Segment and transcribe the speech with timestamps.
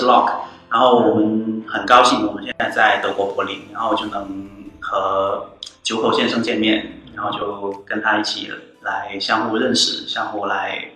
[0.00, 0.32] Hello，Lock，
[0.70, 4.48] 然后我们很高兴我们现在在德国柏林，然后就能
[4.80, 5.50] 和
[5.82, 8.50] 九口先生见面，然后就跟他一起
[8.80, 10.90] 来相互认识，相互来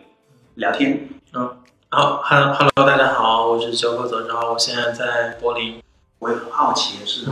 [0.54, 1.06] 聊天。
[1.34, 1.54] 嗯，
[1.90, 5.82] 好，Hello，Hello，大家好，我是九口走，然后我现在在柏林。
[6.20, 7.26] 我也很好奇的是，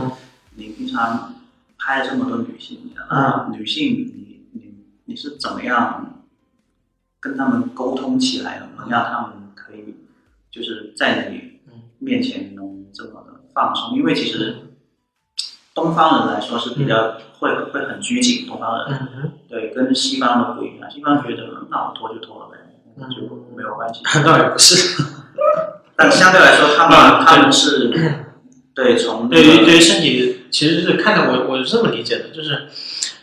[0.55, 1.33] 你平常
[1.79, 6.21] 拍了这么多女性，嗯那女性你你你是怎么样
[7.19, 9.95] 跟他们沟通起来的，能让他们可以
[10.51, 11.52] 就是在你
[12.03, 13.97] 面前能这么的放松？
[13.97, 14.55] 因为其实
[15.73, 22.57] 东方人来说是比较会会很拘谨，东方人嗯，对跟西方的不一样，西方觉得那我脱就脱了呗，
[22.97, 23.21] 那就
[23.55, 24.01] 没有关系。
[24.23, 25.03] 倒也不是，
[25.95, 27.91] 但相对来说，他啊们他们是
[28.75, 32.67] 对从那个对于对于身体，其实是看的我我是这么理解的，就是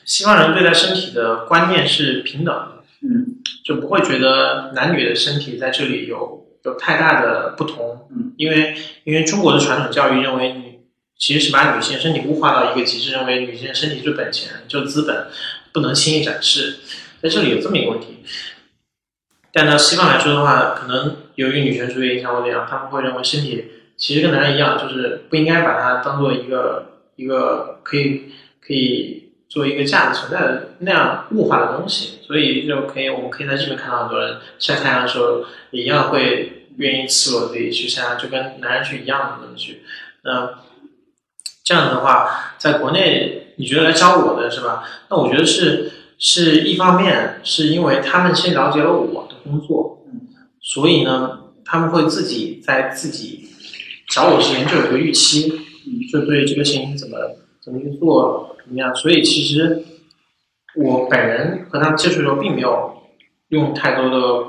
[0.04, 3.36] 西方人对待身体的观念是平等的，嗯。
[3.62, 10.80] 就不会觉得男女的身体在这里有有太大的不同，嗯，因为因为中国的传统教育认为女
[11.16, 15.26] 其实是把女性身体物化到一个极致，认为女性身体就本钱就资本，
[15.72, 16.78] 不能轻易展示，
[17.22, 18.24] 在这里有这么一个问题。
[19.52, 29.19] 但到西方来说的话，可能由于女权主义影响或怎样，他们会认为身体其实跟男人一样，就是不应该把它当做一个一个可以可以
[29.50, 39.82] 作为一个价值存在的那样物化的东西，所以就可以我们可以在这边看到很多人晒太阳的时候也一样会愿意赤裸自己去晒，就跟男人去一样的去。
[40.22, 40.60] 那
[41.64, 44.84] 这样子的话，在国内你觉得来教我的是吧？
[45.10, 50.06] 那我觉得是是一方面是因为他们先了解了我的工作，
[50.62, 53.48] 所以呢，他们会自己在自己
[54.08, 55.48] 找我之前就有一个预期，
[56.12, 57.16] 就对这个事情怎么
[57.62, 58.94] 怎么去做怎么样。
[58.94, 59.84] 所以其实
[60.76, 63.02] 我本人和他们接触的时候，并没有
[63.48, 64.46] 用太多的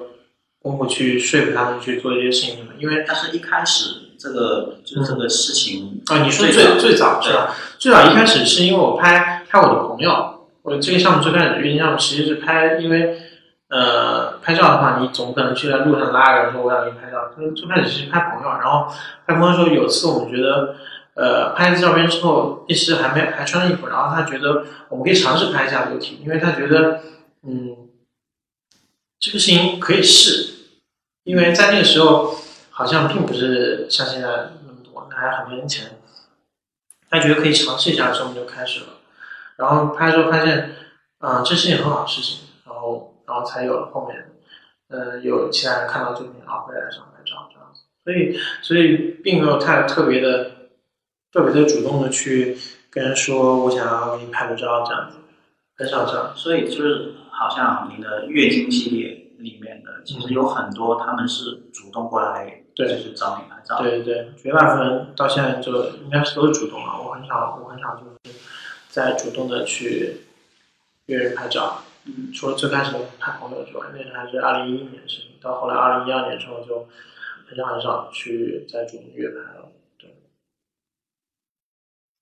[0.61, 7.55] 功夫去说服他们去做这些事情，因为但是一开始这个就是这个事情啊，你说最早最最早是吧？
[7.79, 13.17] 最早一开始是因为我拍拍我的朋友，我这个项目最开始运营项目其实是拍，因为
[13.69, 18.85] 呃拍照的话，你总不可能去在路上拉个人说我想给你拍照，就是最开始是拍朋友，然后
[19.25, 20.75] 拍朋友的时候有次我们觉得。
[21.15, 27.01] 呃，拍了照片之后，一时还没还穿衣服，然后他觉得我们可以尝试拍一下裸体，因为他觉得，
[27.43, 27.89] 嗯，
[29.19, 30.69] 这个事情可以试，
[31.23, 32.35] 因为在那个时候
[32.69, 34.27] 好像并不是像现在
[34.65, 35.97] 那么多，那还很多年前。
[37.13, 38.85] 他觉得可以尝试一下之后，我们就开始了。
[39.57, 40.73] 然后拍的时候发现，
[41.17, 44.31] 啊、这是件很好的事情，然后然后才有了后面，
[44.87, 47.81] 呃，有其他人看到作品，然后会来上拍照这样子。
[48.05, 50.60] 所以所以并没有太特别的、
[51.31, 52.57] 特别的主动的去
[52.89, 55.17] 跟人说我想要给你拍个照这样子，
[55.77, 56.33] 很少这样。
[56.35, 68.37] 所以就是好像你的月经系列里面的，其实有很多他们是主动过来，对就是找你拍照，对对对，绝大部分人到现在就应该是都是主动了，我很少我很少就是
[68.89, 70.17] 在主动的去
[71.05, 71.83] 约人拍照。
[72.03, 75.33] 嗯除了最开始拍朋友之外，那是还是二零一一年的事情。
[75.39, 76.87] 到后来二零一二年之后，就
[77.47, 79.69] 很少很少去再主动约拍了。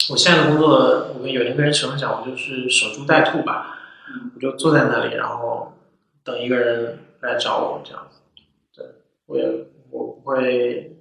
[0.10, 0.70] 对，我现在的工作，
[1.14, 3.78] 我跟有一个人前面讲，我就是守株待兔吧，
[4.10, 5.74] 嗯我就坐在那里，然后
[6.24, 8.20] 等一个人来找我这样子。
[8.76, 8.86] 对，
[9.28, 9.48] 我也
[9.92, 10.98] 我不会，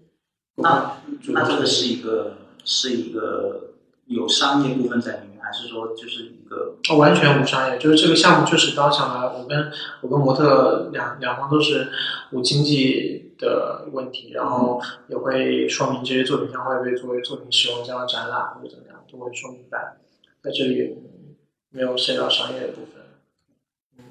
[0.56, 0.98] 那
[1.28, 3.72] 那这个是一个是一个
[4.06, 11.88] 有商业部分在里面，还是说就是一个哦，完全无商业，就是这个项目就是当想来，我跟我跟模特两两方都是
[12.32, 19.96] 无经济的问题，然后也会说明这些作品将会被作为作品使用，将要展览或者怎么样，都会说明白。
[20.42, 20.96] 在这里
[21.70, 23.02] 没有涉及到商业的部分，
[23.98, 24.04] 嗯，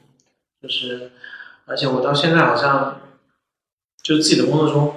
[0.61, 1.11] 就是
[1.65, 2.99] 而且我到现在好像
[4.03, 4.95] 就自己的工作中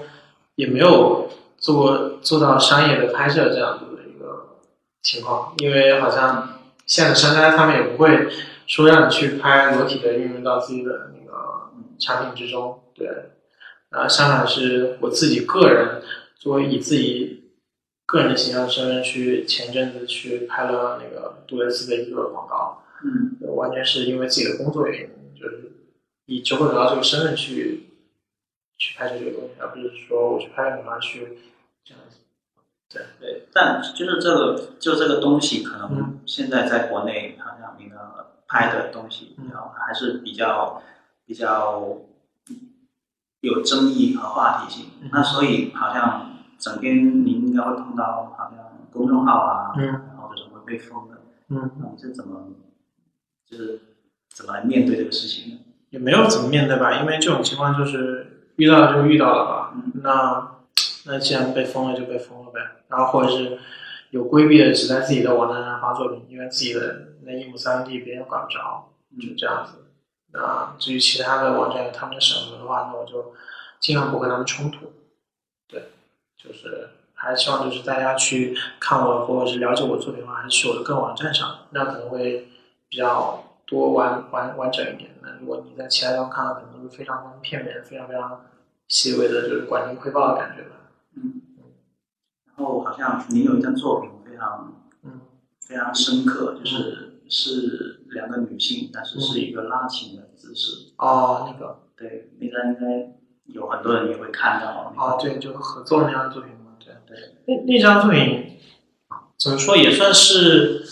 [0.57, 4.59] 也没有做过做到商业的拍摄这样子的一个
[5.03, 8.29] 情况，因为好像现在的商家他们也不会
[8.67, 13.09] 说让你去拍裸体的运用到自己的那个产品之中，对。
[13.91, 16.01] 啊，相反是我自己个人
[16.37, 17.40] 作为以自己
[18.11, 25.71] 个人的形象身份去前阵子去拍了那个杜蕾斯的一个广告，嗯完全是因为自己的工作原因，就是
[26.27, 27.91] 以九口得到这个身份去
[28.77, 31.39] 去拍摄这个东西，而不是说我去拍个女孩去
[31.85, 32.17] 这样子。
[32.89, 40.83] 对对，但就是这个就这个东西，可能嗯现在在国内好像那个拍的东西，嗯然后还是比较
[41.25, 41.99] 比较
[43.41, 44.91] 有争议和话题性。
[45.01, 48.59] 嗯那所以好像整天您应该会碰到好像
[48.93, 51.17] 公众号啊，嗯然后这种会被封的，
[51.49, 52.49] 嗯，那你是怎么
[53.49, 53.81] 就是
[54.29, 55.61] 怎么来面对这个事情呢？
[55.89, 59.73] 也没有怎么面对吧，因为这种情况就是遇到就遇到了吧。
[59.75, 60.57] 嗯那
[61.07, 62.61] 那既然被封了就被封了呗。
[62.89, 63.59] 然后或者是
[64.11, 69.87] 有规避的，只在自己的网站上发作品，因为自己的那一亩三分地别人管不着，就这样子。
[70.33, 73.33] 那至于其他的网站有他们的审核的话，那我就
[73.81, 74.93] 尽量不跟他们冲突。
[76.43, 82.49] 对，就是还是希望就是大家去看我或者是了解我作品的话，还是去我的个人网站上，那可能会
[82.89, 85.11] 比较多完完完整一点。
[85.23, 88.47] 那如果你在其他地方看到，可能都是非常片面、非常非常
[88.89, 90.77] 细微的，就是管理汇报的感觉吧。
[91.17, 91.43] 嗯。
[92.47, 95.21] 然后好像您有一张作品非常嗯
[95.61, 100.93] 非常深刻，就是是两个女性，但是是一个拉琴的姿势。
[100.97, 103.20] 哦，那个对，那张应该
[103.55, 104.93] 有很多人也会看到。
[104.97, 107.35] 哦，对，就合作那张作品嘛，对对。
[107.47, 108.59] 那那张作品
[109.39, 110.85] 怎么说也算是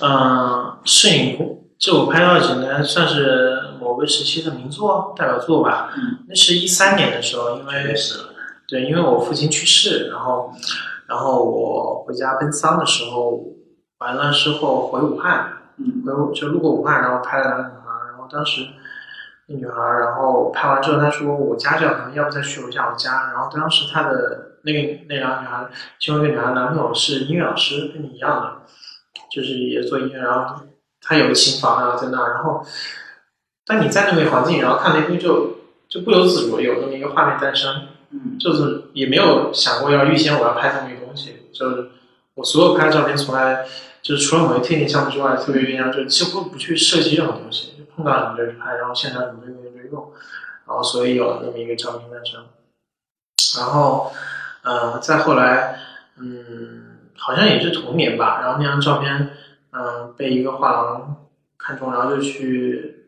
[0.00, 5.92] 嗯摄影，这我拍到几年算是某个时期的名作代表作吧。
[5.96, 8.20] 嗯，那是一三年的时候，因为是
[8.68, 10.52] 对，因为我父亲去世，然后。
[11.06, 13.44] 然后我回家奔丧的时候，
[13.98, 18.08] 完了之后回武汉，嗯，回就路过武汉，然后拍了两个女孩。
[18.08, 18.70] 然后当时那
[19.46, 23.32] 女孩，然后拍完之后，她说我家这样，要不再去我下我家。
[23.32, 25.66] 然后当时她的那个那两个女孩，
[25.98, 28.62] 其中一个女孩男朋友是音乐老师，跟你一样的，
[29.30, 30.18] 就是也做音乐。
[30.18, 30.62] 然后
[31.00, 32.34] 他有个琴房，然后在那儿。
[32.34, 32.64] 然后
[33.66, 35.58] 但你在那个环境，然后看那边就
[35.88, 37.88] 就不由自主有那么一个画面诞生。
[38.10, 41.90] 嗯，就是也没有想过要预先我要拍这么一个东西，就是
[42.34, 43.66] 我所有拍的照片从来
[44.02, 50.12] 就是除了某些特定项目之外，特别鸳鸯就几乎不去设计任何东西，就碰到什么就去拍，然后现场什么就用就用，
[50.66, 52.44] 然后所以有了那么一个照片诞生。
[53.58, 54.12] 然后，
[54.62, 55.78] 呃，再后来，
[56.18, 59.30] 嗯，好像也是同年吧，然后那张照片，
[59.72, 63.00] 嗯，被一个画廊看中，然后就去。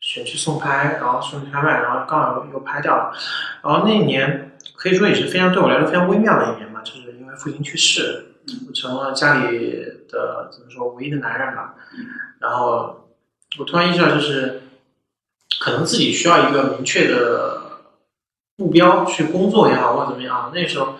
[0.00, 3.12] 选去送拍，然后送去拍卖，然后刚好又拍掉了。
[3.64, 8.36] 然后那一年可以说也是非常对我来说非常微妙的一年吧，就是因为父亲去世，
[8.68, 11.74] 我成了家里的怎么说唯一的男人吧。
[12.38, 13.07] 然后
[13.58, 14.62] 我突然意识到，就是
[15.60, 17.62] 可能自己需要一个明确的
[18.56, 20.50] 目标去工作也好，或者怎么样。
[20.54, 20.96] 那时候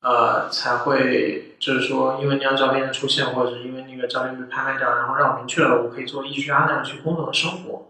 [0.00, 7.86] 呃才会就是说，因为那张照片的出现，或者是因为那个照片被拍卖掉，然后让我明确了我可以做艺术家那样去工作和生活。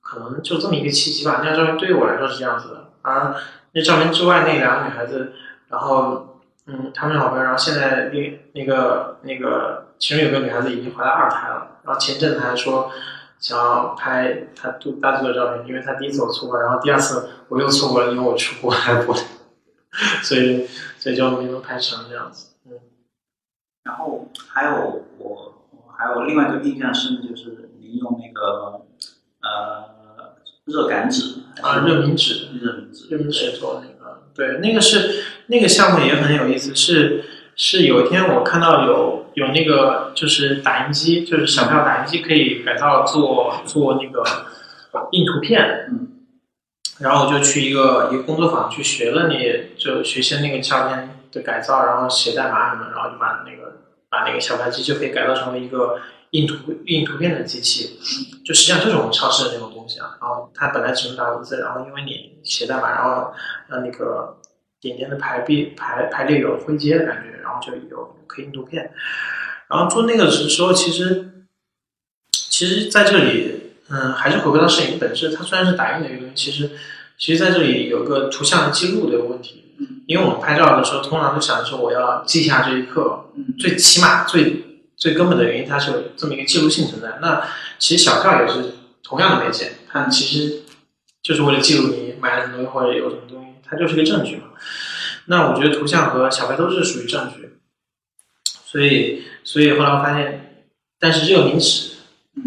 [0.00, 1.40] 可能就这么一个契机吧。
[1.42, 3.34] 那张照片对于我来说是这样子的，而
[3.72, 5.32] 那照片之外那两个女孩子，
[5.68, 12.90] 然后嗯，她们好朋友，然后现在那那个那个其中有个女孩子已经怀了二胎了，然后前阵子还说
[13.38, 19.14] 想要拍她肚大肚的照片，因为她第一次我错过，然后第二次我又错过了，因为我出国还不，
[20.24, 20.66] 所以
[20.98, 22.48] 所以就没能拍成这样子。
[22.66, 22.72] 嗯，
[23.84, 28.82] 然后还有我还有另外一个印象深的就是您用那个
[29.40, 30.02] 呃。
[30.64, 37.24] 热感纸啊，热敏纸，热敏纸，热敏纸做那个，对，那个是那个项目也很有意思，是
[37.56, 44.22] 是有一天我看到有有那个就是打印机，就是小票打印机可以改造做做那个
[45.10, 46.08] 印图片，嗯，
[47.00, 55.98] 然后我就去一个一个工作坊去学了，那就学习那个照片的改造，然后写代码什么，然后就把那个把那个小票机就可以改造成为一个。
[56.32, 57.98] 印图印图片的机器，
[58.42, 60.16] 就实际上就是我们超市的那种东西啊。
[60.18, 63.34] 然后它本来只能打文字，然后因为你写代码，然后
[63.68, 64.38] 让那个
[64.82, 68.92] 点点的排比排排列有灰阶的感觉，然后就有可以印图片。
[69.68, 71.46] 然后做那个时候，其实
[72.30, 75.30] 其实在这里，嗯，还是回归到摄影本质。
[75.30, 76.72] 它虽然是打印的一个东西，其实
[77.16, 79.72] 其实在这里有个图像记录的问题。
[80.06, 84.66] 因为我们拍照的时候，通常都想着说我要记下这一刻，最起码最。
[84.94, 87.18] 最根本的原因，它是有这么一个记录性存在。
[87.20, 87.44] 那
[87.76, 90.62] 其实小票也是同样的媒介，它其实
[91.24, 94.48] 就是为了记录你买了什么东西或者有什么东西，它就是个证据嘛。
[95.26, 97.58] 那我觉得图像和小白都是属于证据，
[98.66, 100.66] 所以所以后来我发现，
[101.00, 101.90] 但是这个名词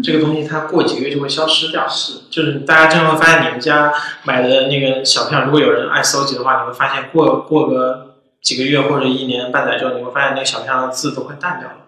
[0.02, 1.88] 这个东西，它过几个月就会消失掉。
[1.88, 3.92] 是，就是大家经常会发现你们家
[4.24, 11.86] 买的那个小票，如果有人爱搜集的话，你会发现过过个几个月或者一年半载之后，你会发现那个小票上的字都快淡掉了。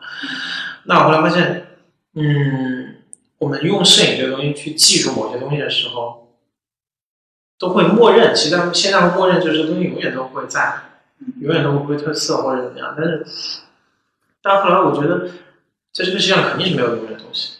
[0.84, 1.66] 那我后来发现，
[2.14, 2.96] 嗯，
[3.38, 6.27] 我们用摄影这个东西去记住某些东西的时候，
[7.58, 10.82] 都会默认，其实他们现在默认就是东西永远都会在，
[11.40, 12.94] 永远都不会褪色或者怎么样。
[12.96, 13.26] 但是，
[14.40, 15.28] 但后来我觉得，
[15.92, 17.58] 在这个世界上肯定是没有永远的东西。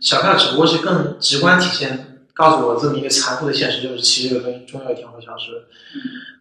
[0.00, 5.64] 小票只不过是更直观体现，告诉我这么一个残酷的现实，就是其实这个东西终有一天会消失。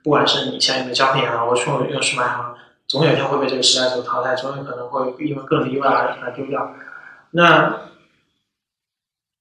[0.03, 2.55] 不管是你相应的胶片也好，或者用用数码也好。
[2.87, 6.75] 总有一天会被这个时代所淘汰，总有可能会因为各种意外而而丢掉。
[7.31, 7.83] 那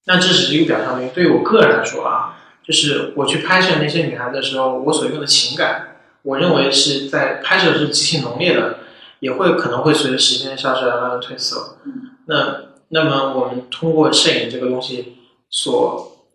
[0.05, 8.81] 那这只是一个表象的，对于我个人来说啊，就是我去拍摄那些女孩子的时候，我所用的情感我认为是在拍摄是极其浓烈的，
[9.21, 11.79] 也会可能会随着时间消失而慢慢褪色。
[12.26, 15.17] 那那么我们通过摄影这个东西
[15.49, 16.26] 所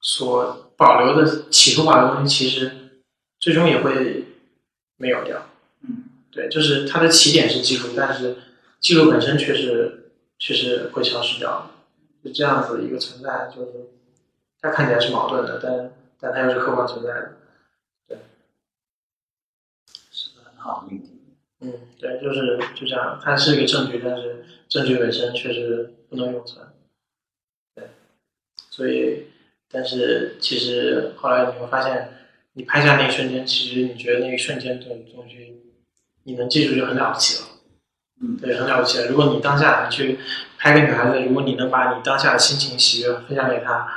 [0.00, 3.00] 所保留的起初保留的东西，其实
[3.38, 4.26] 最终也会
[4.96, 5.46] 没有掉。
[5.82, 8.36] 嗯，对，就是它的起点是记录，但是
[8.80, 11.70] 记录本身却是确实会消失掉
[12.24, 13.90] 的，就这样子一个存在，就是
[14.62, 17.32] 它看起来是矛盾的，但但它又是客观存在的。
[18.08, 18.18] 对，
[20.10, 21.20] 是个很好的命题。
[21.60, 26.66] 嗯，对，就是就这样，它是一个证据，但是证据本身确实不能永存。
[27.74, 27.88] 对，
[28.70, 29.26] 所以，
[29.68, 35.60] 但是其实后来你会发现，你拍下那一瞬间，其实你觉得那一瞬间的东西，
[36.22, 37.48] 你能记住就很了不起了。
[38.20, 39.06] 嗯，对，很了不起了。
[39.08, 40.18] 如果你当下你去
[40.58, 43.88] 拍个女孩子，如果你能把你当下的心情、喜悦分享给她，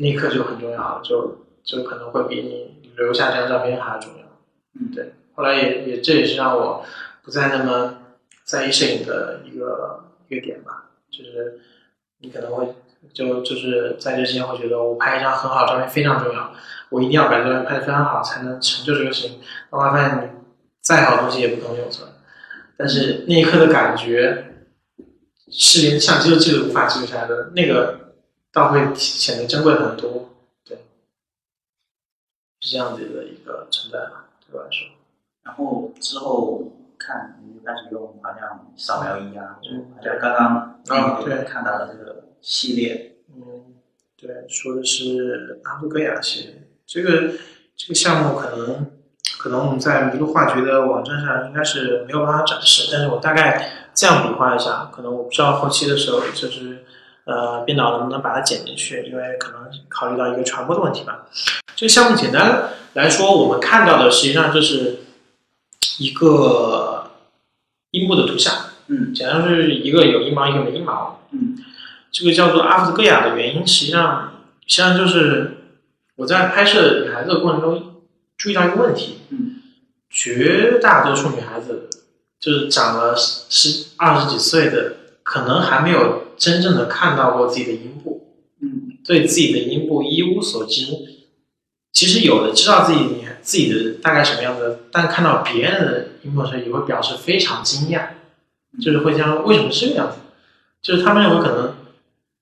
[0.00, 4.24] 那一刻就很重要了，就就可能会比你留下这张照片还要重要。
[4.74, 5.12] 嗯，对。
[5.34, 6.84] 后来也也这也是让我
[7.22, 7.98] 不再那么
[8.44, 11.60] 在意摄影的一个一个点吧，就是
[12.20, 12.74] 你可能会
[13.12, 16.52] 就就是在这之前会觉得我拍一张很好的照片非常重要，
[16.90, 19.40] 我一定要把这张拍的非常好才能成就这个事情。
[19.70, 20.30] 后来发现你
[20.80, 22.08] 再好的东西也不可能永存，
[22.76, 24.64] 但是那一刻的感觉
[25.50, 28.09] 是连相机都记录无法记录下来的，那个
[28.52, 30.30] 倒会显得珍贵很多。
[30.64, 30.78] 对，
[32.60, 34.88] 是这样子的一个存在吧，对我来说。
[35.42, 43.74] 然后之后看，你就开始用好像扫描仪啊，就嗯好像刚刚啊对看到的这个系列，嗯，
[44.16, 46.68] 对，说的是阿布戈雅系列。
[46.86, 47.32] 这个
[47.76, 48.90] 这个项目可能
[49.38, 56.84] 可能我们在麋鹿画局的网站上应该是没有办法展示，但是我大概这样比划一下，可能我不知道后期的时候就是
[57.24, 61.26] 呃编导能不能把它剪进去，因为可能考虑到一个传播的问题吧。
[61.76, 65.00] 这个项目简单来说，我们看到的实际上就是
[65.98, 67.10] 一个
[67.92, 68.54] 阴部的图像。
[68.88, 71.22] 嗯简单说是一个有阴毛，一个没阴毛。
[71.30, 71.56] 嗯
[72.10, 74.32] 这个叫做阿夫兹戈雅的原因，实际上
[74.66, 75.58] 实际上就是
[76.16, 78.02] 我在拍摄女孩子的过程中
[78.36, 79.62] 注意到一个问题，嗯
[80.10, 81.88] 绝大多数女孩子
[82.40, 84.94] 就是长了十二十几岁的，
[85.30, 90.86] 可能还没有真正的看到过自己的阴部，嗯对自己的阴部一无所知。
[91.92, 98.08] 其实有的知道自己你自己的大概什么样子，但看到别人的阴部的时候，也会表示非常惊讶，
[98.82, 100.16] 就是会这样为什么是这个样子？
[100.82, 101.76] 就是他们认为可能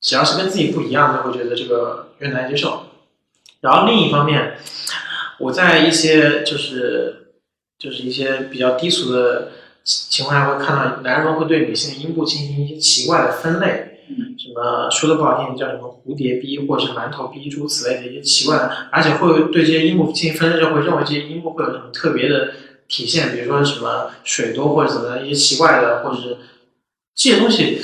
[0.01, 2.85] 只要是跟自己不一样，就会觉得这个越难接受。
[3.61, 4.57] 然后另一方面，
[5.41, 7.35] 我在一些就是
[7.79, 9.53] 就是一些比较低俗的
[9.85, 14.35] 情况下，会看到男人们会对女性的阴部进行一些奇怪的分类，嗯。
[14.39, 22.53] 什么说的不好听叫什么蝴蝶逼或者是馒头逼诸如此类的一些奇怪的，而且会对这些阴部进行分类，就会认为这些阴部会有什么特别的
[22.89, 26.39] 体现，比如说什么水多或者怎么样一些奇怪的，或者是
[27.15, 27.83] 这些东西，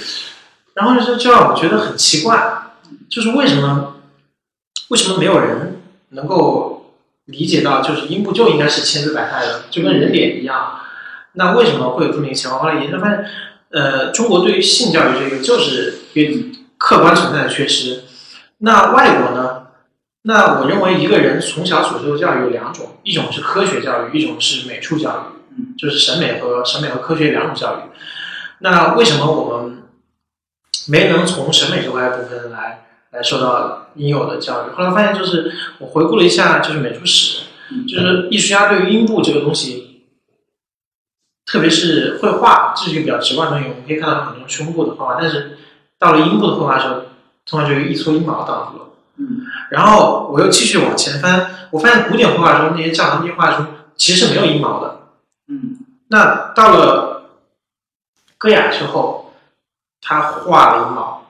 [0.75, 2.73] 然后就是就让我觉得很奇怪，
[3.11, 3.97] 就是为什么
[4.89, 6.95] 为什么没有人能够
[7.27, 10.81] 理解到，就是阴部就应该是千姿百态的，就跟人脸一样，
[11.35, 12.63] 那为什么会有这么一个情况？
[12.63, 13.25] 后来研究发现，
[13.71, 18.05] 呃，中国对于性教育这个就是一个客观存在的缺失。
[18.59, 19.63] 那外国呢？
[20.27, 27.91] 那我认为一个人从小所受的教育有两种，一种是科学教育，一种是美术教育，嗯就是审美和审美和科学两种教育。
[28.61, 29.83] 那为什么我们
[30.89, 34.75] 没能从审美这块部分来来受到应有的教育？
[34.75, 39.84] 后来发现，就是我回顾了一下，就是美术史，嗯就是艺术家对于阴部这个东西，
[41.47, 43.69] 特别是绘画，这是一个比较直观的东西。
[43.71, 45.59] 我们可以看到很多胸部的绘画，但是
[45.99, 47.03] 到了阴部的绘画的时候，
[47.47, 48.85] 通常就有一撮阴毛挡住了。
[49.17, 55.09] 嗯然后我又继续往前翻，我发现古典绘画中那些教堂那些画中其实是没有阴毛的。
[55.49, 57.31] 嗯那到了
[58.37, 59.33] 戈雅之后，
[60.01, 61.27] 他画了阴毛。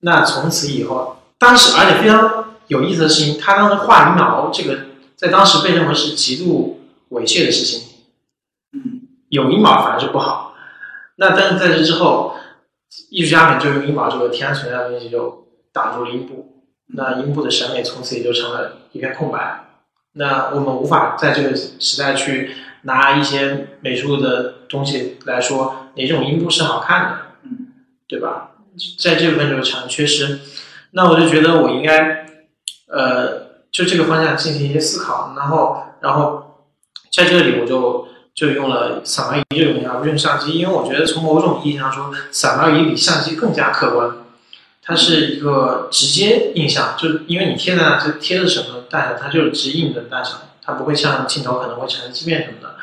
[0.00, 4.78] 那从此以后，当时而且非常有意思的事情，他当时画阴毛这个，
[5.16, 6.80] 在当时被认为是极度
[7.10, 7.89] 猥亵的事情。
[9.30, 10.54] 嗯有阴毛反而是不好。
[11.16, 12.34] 那但是在这之后，
[13.10, 19.66] 艺术家们就用阴毛这个天然存在的东西就挡住了阴部，那阴部的审美从此也就成了一片空白。
[20.14, 27.68] 那我们无法在这个时代去拿一些美术的东西来说哪种阴部是好看的，嗯
[28.08, 28.50] 对吧？
[28.98, 30.40] 在这部分就产生缺失。
[30.90, 32.26] 那我就觉得我应该，
[32.88, 36.66] 呃，就这个方向进行一些思考，然后，然后
[37.12, 38.08] 在这里我就
[38.40, 44.12] 就用了扫描仪这个东西，而不是用相机，因为我觉得从某种意义上说，扫描仪比相机更加客观，
[44.82, 50.40] 它是一个直接印象，就因为你贴在那，就贴的什么大小，它就是直印的大小。
[50.64, 52.76] 它不会像镜头可能会产生畸变什么的。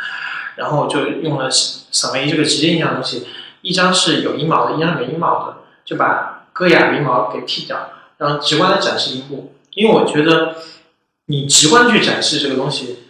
[0.57, 3.25] 然后就用了扫描仪这个直接影像东西，
[3.63, 9.55] 一张是有阴毛的，一张没阴毛的，就把戈雅鼻毛给剃掉，然后直观的展示阴部。
[9.73, 10.57] 因为我觉得
[11.25, 13.06] 你直观去展示这个东西，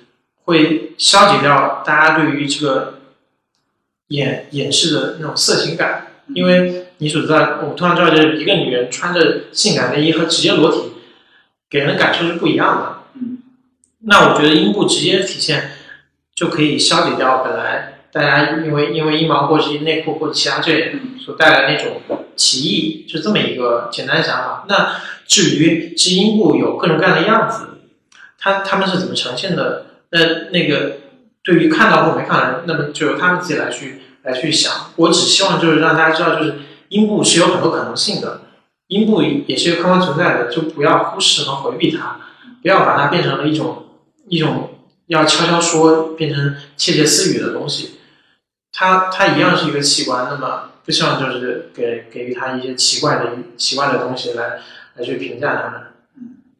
[0.48, 3.00] 会消解掉大家对于这个
[4.08, 6.08] 演演示的那种色情感。
[6.34, 10.94] 因为你所知道，我们通常知道就是一个女人穿着性感内衣和直接裸体，
[11.70, 13.04] 给人的感受是不一样的。
[13.14, 13.38] 嗯，
[14.02, 15.74] 那我觉得阴部直接体现。
[16.38, 22.00] 就可以消解掉本来大家因为因为阴毛或者内裤或者其他这些所带来那种
[22.36, 24.64] 歧义，就这么一个简单想法。
[24.70, 27.80] 那至于是阴部有各种各样的样子，
[28.38, 29.87] 它他们是怎么呈现的？
[30.12, 30.98] 那那个
[31.44, 34.92] 对于看到或没看到，那么就由他们自己来去来去想。
[34.96, 36.56] 我只希望就是让大家知道，就是
[36.90, 38.42] 阴部是有很多可能性的，
[38.88, 42.20] 阴部也是一个客观存在的，就不要忽视和回避它，
[42.62, 43.86] 不要把它变成了一种
[44.28, 44.72] 一种。
[45.08, 47.98] 要悄悄说变成窃窃私语的东西，
[48.74, 54.60] 它它一样是一个器官，那么不希望就是给给予它一些奇怪的奇怪的东西来
[54.96, 55.82] 来去评价他们，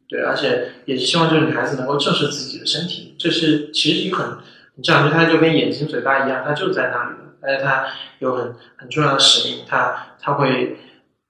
[0.08, 7.86] 对，而且也是希望这个女孩子能够正视自己的身体，这是其实一个很很这样，就它就跟眼睛嘴巴一样，它就在那里，而且它
[8.20, 10.78] 有很很重要的使命，它它会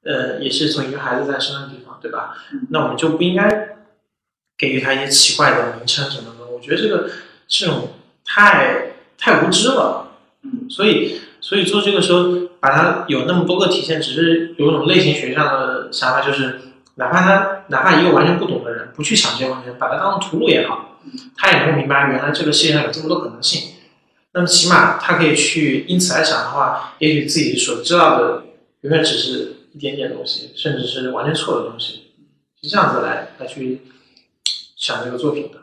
[0.05, 2.37] 呃也是从一个孩子在生的地方，对吧？
[2.71, 3.77] 那我们就不应该
[4.57, 6.47] 给予他一些奇怪的名称什么的。
[6.47, 7.11] 我觉得这个
[7.49, 7.95] 这种
[8.25, 16.61] 太太无知了，嗯，所以所以做这个时候，把它有那么多个体现，只是有一种类型学上的想法，就是
[16.99, 20.99] 哪怕他哪怕一个完全不懂的人，不去想这些问题，把它当成屠戮也好，
[21.37, 23.75] 他也能明白原来这个世界上有这么多可能性。
[24.33, 28.43] 那么起码他可以去因此来想的话，也许自己所知道的
[28.83, 32.13] 永远只是一点点东西，甚至是完全错的东西，
[32.61, 33.83] 是这样子来来去
[34.77, 35.59] 想这个作品的。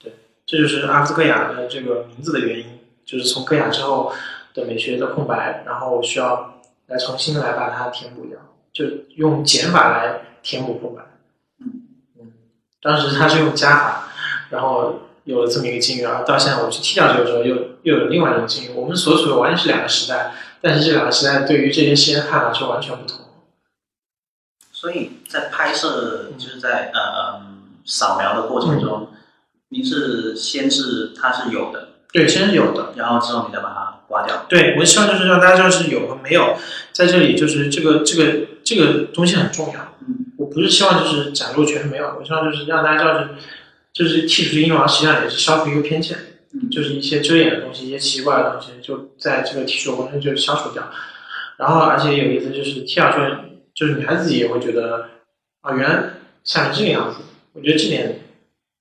[0.00, 0.12] 对
[0.44, 4.12] 这就是阿夫戈雅的这个名字的原因，就是从戈雅之后
[4.54, 8.38] 的美学的空白，然后需要来重新来把它填补掉，
[8.78, 8.84] 就
[9.16, 11.02] 用减法来填补空白。
[11.60, 11.66] 嗯
[12.20, 12.32] 嗯，
[12.80, 14.12] 当时他是用加法，
[14.50, 18.68] 然后有了这么一个境遇，然后到现在我去踢掉这个时候，又又有另外一种境遇。
[18.74, 23.18] 我们所处的完全是两个时代，但是这两个时代对于这些事情的看法却完全不同。
[24.70, 27.42] 所以在拍摄，就是在呃
[27.84, 29.08] 扫描的过程中。
[29.70, 34.46] 您是先是它是有的，对，先是有的，然后之后你再把它刮掉。
[34.48, 36.56] 对，我希望就是让大家知道是有和没有，
[36.90, 39.96] 在这里就是这个这个这个东西很重要。
[40.06, 43.28] 嗯，我不是希望就是展露全是没有，我希望就是让大家知道是，
[43.94, 46.18] 就是剔除婴儿实际上也是消除一个偏见，
[46.70, 50.90] 就是一些遮掩的东西，一些奇怪的东西就在这个剔除过程就消除掉。
[51.56, 53.38] 然后而且有意思就是剃掉圈，
[53.74, 55.08] 就是女孩子也会觉得
[55.62, 56.10] 啊，原来
[56.44, 57.20] 下面这个样子。
[57.54, 58.20] 我觉得这点。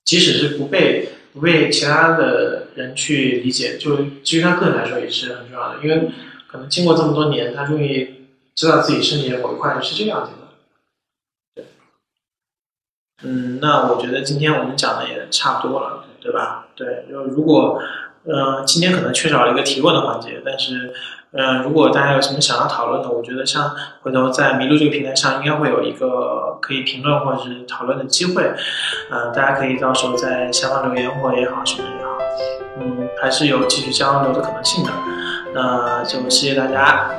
[0.05, 6.09] 即使是不被不被其他的人去理解，就基于他个人来说也是很重要的，因为
[6.47, 8.26] 可能经过这么多年，他终于
[8.57, 10.47] 知道自己身体的某一块是这个样子的。
[11.55, 11.65] 对，
[13.23, 16.67] 嗯，那我觉得今天我们讲的也差不多了，对吧？
[16.75, 17.79] 对，就如果，
[18.25, 20.93] 呃，今天可能缺少了一个提问的环节，但是。
[21.33, 28.53] 嗯，如果大家有什么想要讨论的，我觉得像回头在麋鹿这个平台上，应该会有一个可以评论或者是讨论的机会。
[29.11, 32.17] 嗯，大家可以到时候在下方留言或也好，什么也好，
[32.79, 34.91] 嗯，还是有继续交流的可能性的。
[35.53, 37.11] 那就谢谢大家。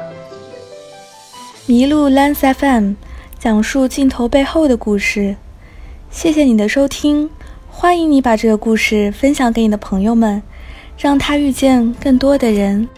[1.69, 2.95] 麋鹿 Lens FM
[3.39, 5.37] 讲述镜头背后的故事，
[6.11, 7.29] 谢谢你的收听，
[7.69, 10.43] 欢迎你把这个故事分享给你的朋友们，
[10.97, 12.89] 让他遇见更多的人。